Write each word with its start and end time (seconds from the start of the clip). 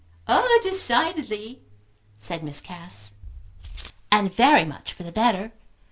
"Oh 0.27 0.59
decidedly!" 0.63 1.61
said 2.17 2.43
Miss 2.43 2.59
Cass. 2.59 3.13
"And 4.11 4.33
very 4.33 4.65
much 4.65 4.93
for 4.93 5.03
the 5.03 5.11
better. 5.11 5.51